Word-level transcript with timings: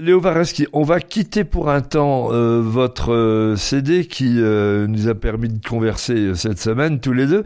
Léo 0.00 0.18
Vareski, 0.18 0.66
on 0.72 0.82
va 0.82 0.98
quitter 0.98 1.44
pour 1.44 1.68
un 1.68 1.82
temps 1.82 2.32
euh, 2.32 2.62
votre 2.64 3.12
euh, 3.12 3.56
CD 3.56 4.06
qui 4.06 4.36
euh, 4.38 4.86
nous 4.86 5.08
a 5.08 5.14
permis 5.14 5.50
de 5.50 5.60
converser 5.62 6.34
cette 6.34 6.58
semaine 6.58 7.00
tous 7.00 7.12
les 7.12 7.26
deux 7.26 7.44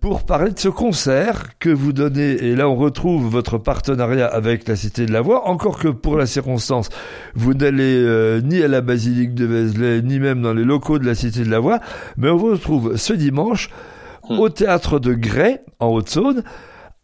pour 0.00 0.24
parler 0.24 0.50
de 0.52 0.58
ce 0.58 0.70
concert 0.70 1.58
que 1.58 1.68
vous 1.68 1.92
donnez. 1.92 2.30
Et 2.42 2.56
là, 2.56 2.70
on 2.70 2.74
retrouve 2.74 3.26
votre 3.26 3.58
partenariat 3.58 4.26
avec 4.26 4.66
la 4.66 4.76
Cité 4.76 5.04
de 5.04 5.12
la 5.12 5.20
Voix, 5.20 5.46
encore 5.46 5.78
que 5.78 5.88
pour 5.88 6.16
la 6.16 6.24
circonstance, 6.24 6.88
vous 7.34 7.52
n'allez 7.52 8.40
ni 8.42 8.62
à 8.62 8.68
la 8.68 8.80
basilique 8.80 9.34
de 9.34 9.44
Vézelay, 9.44 10.00
ni 10.00 10.18
même 10.20 10.40
dans 10.40 10.54
les 10.54 10.64
locaux 10.64 10.98
de 10.98 11.04
la 11.04 11.14
Cité 11.14 11.44
de 11.44 11.50
la 11.50 11.60
Voix, 11.60 11.80
mais 12.16 12.30
on 12.30 12.36
vous 12.36 12.52
retrouve 12.52 12.96
ce 12.96 13.12
dimanche 13.12 13.68
hmm. 14.30 14.38
au 14.38 14.48
théâtre 14.48 14.98
de 14.98 15.12
Grès, 15.12 15.62
en 15.80 15.88
Haute-Saône, 15.88 16.44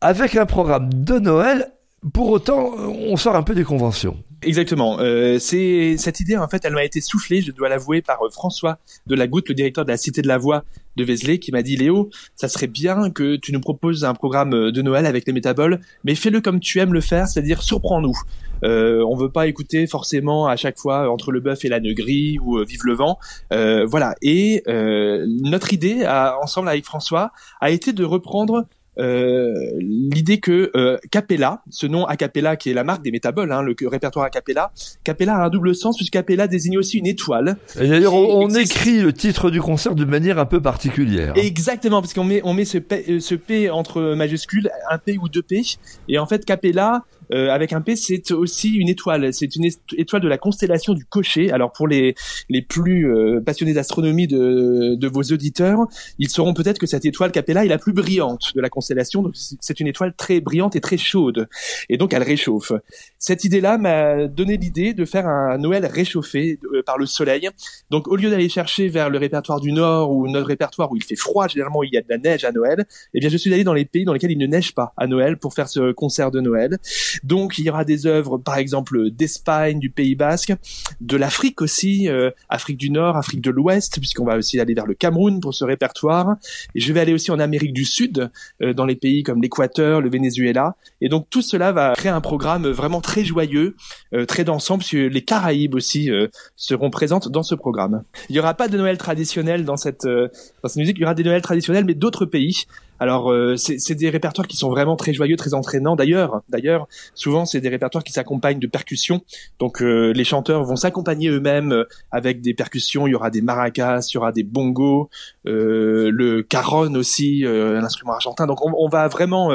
avec 0.00 0.36
un 0.36 0.46
programme 0.46 0.88
de 0.92 1.18
Noël. 1.18 1.70
Pour 2.14 2.30
autant, 2.30 2.70
on 3.10 3.16
sort 3.16 3.36
un 3.36 3.42
peu 3.42 3.54
des 3.54 3.64
conventions. 3.64 4.16
Exactement. 4.42 5.00
Euh, 5.00 5.38
c'est 5.40 5.96
cette 5.98 6.20
idée 6.20 6.36
en 6.36 6.48
fait, 6.48 6.64
elle 6.64 6.74
m'a 6.74 6.84
été 6.84 7.00
soufflée, 7.00 7.42
je 7.42 7.50
dois 7.50 7.68
l'avouer, 7.68 8.02
par 8.02 8.22
euh, 8.22 8.30
François 8.30 8.78
de 9.06 9.16
la 9.16 9.26
Goutte, 9.26 9.48
le 9.48 9.54
directeur 9.54 9.84
de 9.84 9.90
la 9.90 9.96
Cité 9.96 10.22
de 10.22 10.28
la 10.28 10.38
Voix 10.38 10.64
de 10.96 11.02
Vézelay, 11.02 11.38
qui 11.38 11.50
m'a 11.50 11.62
dit 11.62 11.76
Léo, 11.76 12.10
ça 12.36 12.48
serait 12.48 12.68
bien 12.68 13.10
que 13.10 13.36
tu 13.36 13.52
nous 13.52 13.60
proposes 13.60 14.04
un 14.04 14.14
programme 14.14 14.54
euh, 14.54 14.70
de 14.70 14.80
Noël 14.80 15.06
avec 15.06 15.26
les 15.26 15.32
métaboles, 15.32 15.80
mais 16.04 16.14
fais-le 16.14 16.40
comme 16.40 16.60
tu 16.60 16.78
aimes 16.78 16.92
le 16.92 17.00
faire, 17.00 17.26
c'est-à-dire 17.26 17.62
surprends-nous. 17.62 18.16
Euh, 18.64 19.04
on 19.08 19.16
veut 19.16 19.30
pas 19.30 19.46
écouter 19.46 19.86
forcément 19.86 20.46
à 20.46 20.56
chaque 20.56 20.78
fois 20.78 21.10
entre 21.10 21.32
le 21.32 21.40
bœuf 21.40 21.64
et 21.64 21.68
la 21.68 21.80
gris 21.80 22.38
ou 22.42 22.58
euh, 22.58 22.64
vive 22.64 22.84
le 22.84 22.94
vent. 22.94 23.18
Euh, 23.52 23.86
voilà. 23.86 24.14
Et 24.22 24.62
notre 24.66 25.72
idée, 25.72 26.04
à, 26.04 26.36
ensemble 26.42 26.68
avec 26.68 26.84
François, 26.84 27.32
a 27.60 27.70
été 27.70 27.92
de 27.92 28.04
reprendre 28.04 28.66
l'idée 28.98 30.38
que 30.40 30.70
euh, 30.76 30.98
Capella, 31.10 31.62
ce 31.70 31.86
nom 31.86 32.04
a 32.04 32.16
Capella 32.16 32.56
qui 32.56 32.70
est 32.70 32.74
la 32.74 32.84
marque 32.84 33.02
des 33.02 33.10
métaboles, 33.10 33.52
hein, 33.52 33.62
le 33.62 33.74
répertoire 33.88 34.24
a 34.24 34.30
Capella, 34.30 34.72
Capella 35.04 35.36
a 35.36 35.44
un 35.44 35.50
double 35.50 35.74
sens 35.74 35.96
puisque 35.96 36.12
Capella 36.12 36.48
désigne 36.48 36.78
aussi 36.78 36.98
une 36.98 37.06
étoile. 37.06 37.56
Et 37.80 37.86
d'ailleurs, 37.86 38.14
on, 38.14 38.48
écrit 38.50 39.00
le 39.00 39.12
titre 39.12 39.50
du 39.50 39.60
concert 39.60 39.94
de 39.94 40.04
manière 40.04 40.38
un 40.38 40.46
peu 40.46 40.60
particulière. 40.60 41.34
Exactement, 41.36 42.00
parce 42.00 42.14
qu'on 42.14 42.24
met 42.24 42.40
on 42.44 42.54
met 42.54 42.64
ce 42.64 42.78
P, 42.78 43.04
euh, 43.08 43.20
ce 43.20 43.34
P 43.34 43.70
entre 43.70 44.14
majuscules, 44.14 44.70
un 44.90 44.98
P 44.98 45.16
ou 45.18 45.28
deux 45.28 45.42
P, 45.42 45.62
et 46.08 46.18
en 46.18 46.26
fait 46.26 46.44
Capella 46.44 47.04
euh, 47.32 47.50
avec 47.50 47.72
un 47.72 47.80
P, 47.80 47.96
c'est 47.96 48.32
aussi 48.32 48.74
une 48.74 48.88
étoile. 48.88 49.32
C'est 49.32 49.54
une 49.56 49.68
étoile 49.96 50.22
de 50.22 50.28
la 50.28 50.38
constellation 50.38 50.94
du 50.94 51.04
Cocher. 51.04 51.52
Alors 51.52 51.72
pour 51.72 51.88
les 51.88 52.14
les 52.48 52.62
plus 52.62 53.12
euh, 53.12 53.40
passionnés 53.40 53.74
d'astronomie 53.74 54.26
de, 54.26 54.94
de 54.94 55.08
vos 55.08 55.22
auditeurs, 55.22 55.86
ils 56.18 56.28
sauront 56.28 56.54
peut-être 56.54 56.78
que 56.78 56.86
cette 56.86 57.04
étoile 57.04 57.32
Capella 57.32 57.64
est 57.64 57.68
la 57.68 57.78
plus 57.78 57.92
brillante 57.92 58.52
de 58.54 58.60
la 58.60 58.68
constellation. 58.68 59.22
Donc 59.22 59.34
c'est 59.34 59.80
une 59.80 59.86
étoile 59.86 60.14
très 60.16 60.40
brillante 60.40 60.76
et 60.76 60.80
très 60.80 60.96
chaude, 60.96 61.48
et 61.88 61.96
donc 61.96 62.12
elle 62.12 62.22
réchauffe. 62.22 62.72
Cette 63.18 63.44
idée-là 63.44 63.78
m'a 63.78 64.26
donné 64.26 64.56
l'idée 64.56 64.94
de 64.94 65.04
faire 65.04 65.26
un 65.26 65.58
Noël 65.58 65.86
réchauffé 65.86 66.58
euh, 66.72 66.82
par 66.82 66.98
le 66.98 67.06
soleil. 67.06 67.48
Donc 67.90 68.08
au 68.08 68.16
lieu 68.16 68.30
d'aller 68.30 68.48
chercher 68.48 68.88
vers 68.88 69.10
le 69.10 69.18
répertoire 69.18 69.60
du 69.60 69.72
Nord 69.72 70.12
ou 70.12 70.28
notre 70.28 70.46
répertoire 70.46 70.90
où 70.90 70.96
il 70.96 71.04
fait 71.04 71.16
froid, 71.16 71.48
généralement 71.48 71.82
il 71.82 71.90
y 71.92 71.96
a 71.96 72.00
de 72.00 72.06
la 72.08 72.18
neige 72.18 72.44
à 72.44 72.52
Noël, 72.52 72.86
eh 73.14 73.20
bien 73.20 73.28
je 73.28 73.36
suis 73.36 73.52
allé 73.52 73.64
dans 73.64 73.74
les 73.74 73.84
pays 73.84 74.04
dans 74.04 74.12
lesquels 74.12 74.32
il 74.32 74.38
ne 74.38 74.46
neige 74.46 74.74
pas 74.74 74.92
à 74.96 75.06
Noël 75.06 75.38
pour 75.38 75.54
faire 75.54 75.68
ce 75.68 75.92
concert 75.92 76.30
de 76.30 76.40
Noël. 76.40 76.78
Donc 77.24 77.58
il 77.58 77.64
y 77.64 77.70
aura 77.70 77.84
des 77.84 78.06
œuvres, 78.06 78.38
par 78.38 78.56
exemple, 78.56 79.10
d'Espagne, 79.10 79.78
du 79.78 79.90
Pays 79.90 80.14
Basque, 80.14 80.54
de 81.00 81.16
l'Afrique 81.16 81.62
aussi, 81.62 82.08
euh, 82.08 82.30
Afrique 82.48 82.76
du 82.76 82.90
Nord, 82.90 83.16
Afrique 83.16 83.40
de 83.40 83.50
l'Ouest, 83.50 83.98
puisqu'on 83.98 84.24
va 84.24 84.36
aussi 84.36 84.60
aller 84.60 84.74
vers 84.74 84.86
le 84.86 84.94
Cameroun 84.94 85.40
pour 85.40 85.54
ce 85.54 85.64
répertoire. 85.64 86.36
Et 86.74 86.80
je 86.80 86.92
vais 86.92 87.00
aller 87.00 87.14
aussi 87.14 87.30
en 87.30 87.38
Amérique 87.38 87.72
du 87.72 87.84
Sud, 87.84 88.30
euh, 88.62 88.72
dans 88.72 88.86
les 88.86 88.96
pays 88.96 89.22
comme 89.22 89.42
l'Équateur, 89.42 90.00
le 90.00 90.10
Venezuela. 90.10 90.76
Et 91.00 91.08
donc 91.08 91.28
tout 91.30 91.42
cela 91.42 91.72
va 91.72 91.94
créer 91.94 92.12
un 92.12 92.20
programme 92.20 92.66
vraiment 92.68 93.00
très 93.00 93.24
joyeux, 93.24 93.76
euh, 94.14 94.26
très 94.26 94.44
dansant, 94.44 94.78
puisque 94.78 94.92
les 94.92 95.22
Caraïbes 95.22 95.74
aussi 95.74 96.10
seront 96.56 96.90
présentes 96.90 97.28
dans 97.28 97.42
ce 97.42 97.54
programme. 97.54 98.02
Il 98.28 98.32
n'y 98.32 98.38
aura 98.38 98.54
pas 98.54 98.68
de 98.68 98.76
Noël 98.76 98.98
traditionnel 98.98 99.64
dans 99.64 99.76
cette, 99.76 100.06
dans 100.06 100.68
cette 100.68 100.76
musique, 100.76 100.96
il 100.98 101.02
y 101.02 101.04
aura 101.04 101.14
des 101.14 101.24
Noëls 101.24 101.42
traditionnels, 101.42 101.84
mais 101.84 101.94
d'autres 101.94 102.26
pays. 102.26 102.66
Alors 102.98 103.30
euh, 103.30 103.56
c'est 103.56 103.94
des 103.94 104.10
répertoires 104.10 104.46
qui 104.46 104.56
sont 104.56 104.70
vraiment 104.70 104.96
très 104.96 105.12
joyeux, 105.12 105.36
très 105.36 105.54
entraînants. 105.54 105.96
D'ailleurs, 105.96 106.42
d'ailleurs, 106.48 106.88
souvent 107.14 107.44
c'est 107.44 107.60
des 107.60 107.68
répertoires 107.68 108.04
qui 108.04 108.12
s'accompagnent 108.12 108.58
de 108.58 108.66
percussions. 108.66 109.22
Donc 109.58 109.82
euh, 109.82 110.12
les 110.12 110.24
chanteurs 110.24 110.64
vont 110.64 110.76
s'accompagner 110.76 111.28
eux-mêmes 111.28 111.72
euh, 111.72 111.84
avec 112.10 112.40
des 112.40 112.54
percussions. 112.54 113.06
Il 113.06 113.12
y 113.12 113.14
aura 113.14 113.30
des 113.30 113.42
maracas, 113.42 114.00
il 114.10 114.14
y 114.14 114.18
aura 114.18 114.32
des 114.32 114.42
bongos, 114.42 115.08
le 115.44 116.42
caron 116.42 116.94
aussi, 116.94 117.44
un 117.46 117.82
instrument 117.82 118.14
argentin. 118.14 118.46
Donc 118.46 118.64
on, 118.64 118.72
on 118.76 118.88
va 118.88 119.08
vraiment 119.08 119.50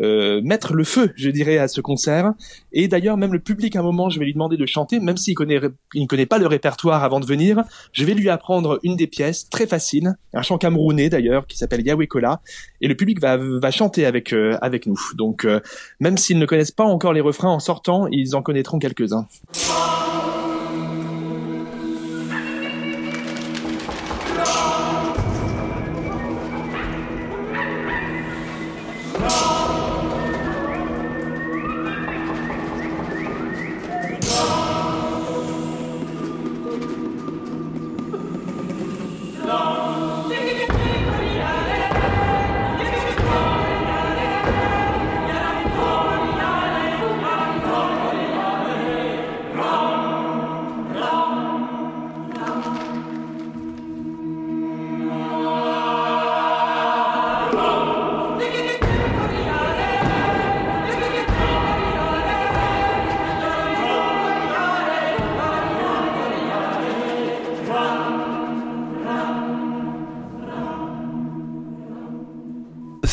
mettre 0.00 0.74
le 0.74 0.84
feu, 0.84 1.12
je 1.16 1.30
dirais, 1.30 1.58
à 1.58 1.68
ce 1.68 1.80
concert. 1.80 2.32
Et 2.72 2.88
d'ailleurs, 2.88 3.16
même 3.16 3.32
le 3.32 3.38
public, 3.38 3.76
à 3.76 3.80
un 3.80 3.82
moment, 3.82 4.10
je 4.10 4.18
vais 4.18 4.24
lui 4.24 4.32
demander 4.32 4.56
de 4.56 4.66
chanter, 4.66 5.00
même 5.00 5.16
s'il 5.16 5.34
connaît, 5.34 5.60
il 5.94 6.02
ne 6.02 6.06
connaît 6.06 6.26
pas 6.26 6.38
le 6.38 6.46
répertoire 6.46 7.04
avant 7.04 7.20
de 7.20 7.26
venir. 7.26 7.62
Je 7.92 8.04
vais 8.04 8.14
lui 8.14 8.28
apprendre 8.28 8.78
une 8.82 8.96
des 8.96 9.06
pièces 9.06 9.48
très 9.48 9.66
facile, 9.66 10.14
un 10.34 10.42
chant 10.42 10.58
camerounais 10.58 11.08
d'ailleurs 11.08 11.46
qui 11.46 11.56
s'appelle 11.56 11.84
Yahweh 11.86 12.06
Kola 12.06 12.40
et 12.88 12.92
le 12.92 12.96
public 12.96 13.20
va, 13.20 13.36
va 13.36 13.70
chanter 13.70 14.06
avec, 14.06 14.32
euh, 14.32 14.56
avec 14.62 14.86
nous. 14.86 14.98
Donc 15.14 15.44
euh, 15.44 15.60
même 16.00 16.16
s'ils 16.16 16.38
ne 16.38 16.46
connaissent 16.46 16.70
pas 16.70 16.84
encore 16.84 17.12
les 17.12 17.20
refrains 17.20 17.50
en 17.50 17.60
sortant, 17.60 18.06
ils 18.10 18.34
en 18.34 18.42
connaîtront 18.42 18.78
quelques-uns. 18.78 19.26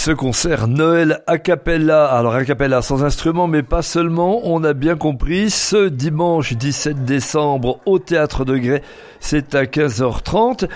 Ce 0.05 0.11
concert 0.11 0.67
Noël 0.67 1.23
a 1.25 1.39
cappella. 1.39 2.05
Alors 2.05 2.35
a 2.35 2.45
cappella 2.45 2.83
sans 2.83 3.03
instrument, 3.03 3.47
mais 3.47 3.63
pas 3.63 3.81
seulement. 3.81 4.41
On 4.43 4.63
a 4.63 4.73
bien 4.73 4.95
compris. 4.95 5.49
Ce 5.49 5.88
dimanche 5.88 6.53
17 6.53 7.05
décembre 7.05 7.79
au 7.88 7.97
Théâtre 7.97 8.45
de 8.45 8.55
Grès, 8.55 8.83
c'est 9.19 9.55
à 9.55 9.63
15h30. 9.63 10.69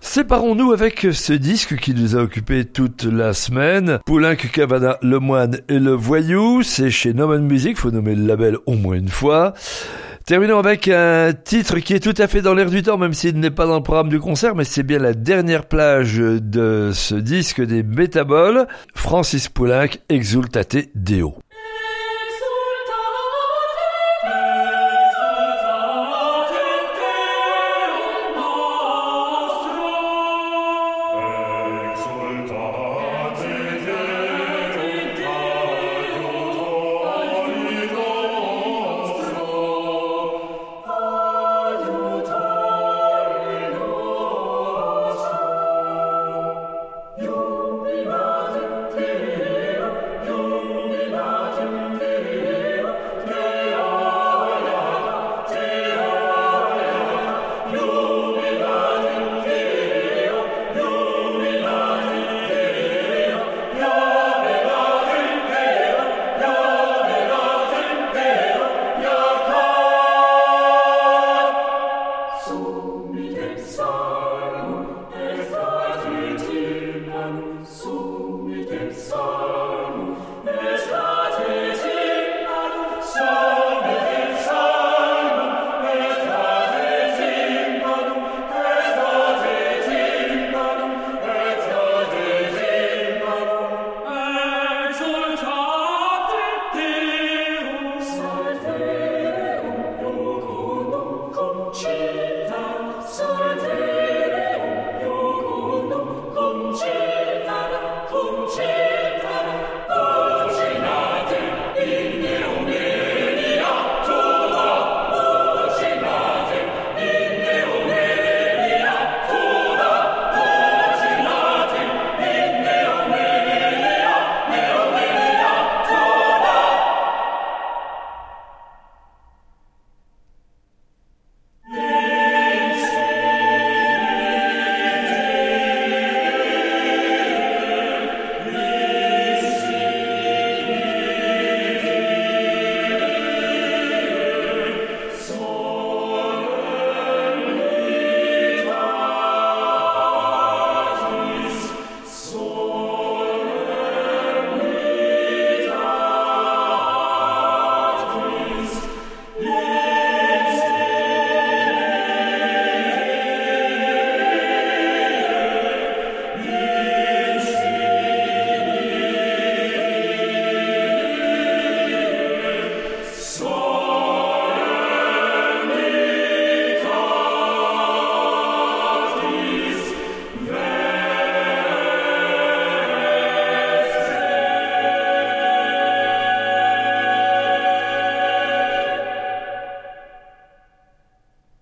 Séparons-nous 0.00 0.70
avec 0.70 1.08
ce 1.10 1.32
disque 1.32 1.74
qui 1.74 1.92
nous 1.92 2.14
a 2.14 2.20
occupé 2.20 2.64
toute 2.66 3.02
la 3.02 3.32
semaine. 3.32 3.98
Poulenc, 4.06 4.36
Cavana, 4.36 4.96
Le 5.02 5.18
Moine 5.18 5.58
et 5.68 5.80
Le 5.80 5.90
Voyou. 5.90 6.62
C'est 6.62 6.90
chez 6.90 7.14
Noman 7.14 7.44
Music. 7.44 7.78
Faut 7.78 7.90
nommer 7.90 8.14
le 8.14 8.28
label 8.28 8.58
au 8.66 8.74
moins 8.74 8.94
une 8.94 9.08
fois. 9.08 9.54
Terminons 10.28 10.58
avec 10.58 10.88
un 10.88 11.32
titre 11.32 11.78
qui 11.78 11.94
est 11.94 12.00
tout 12.00 12.12
à 12.18 12.28
fait 12.28 12.42
dans 12.42 12.52
l'air 12.52 12.68
du 12.68 12.82
temps, 12.82 12.98
même 12.98 13.14
s'il 13.14 13.40
n'est 13.40 13.50
pas 13.50 13.64
dans 13.64 13.76
le 13.76 13.82
programme 13.82 14.10
du 14.10 14.20
concert, 14.20 14.54
mais 14.54 14.64
c'est 14.64 14.82
bien 14.82 14.98
la 14.98 15.14
dernière 15.14 15.64
plage 15.64 16.18
de 16.18 16.90
ce 16.92 17.14
disque 17.14 17.62
des 17.62 17.82
Métaboles, 17.82 18.66
Francis 18.94 19.48
Poulenc, 19.48 19.88
Exultate 20.10 20.90
Deo. 20.94 21.38
Psalm, 73.56 74.86
es 75.12 75.54
hat 75.54 76.10
mit 76.10 76.40
ihm 76.52 77.64
zu, 77.64 78.44
mit 78.46 78.70
dem 78.70 78.88
Psalm. 78.88 79.57